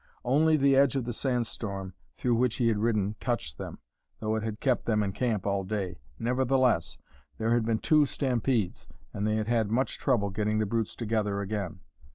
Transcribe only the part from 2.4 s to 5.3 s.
he had ridden touched them, though it had kept them in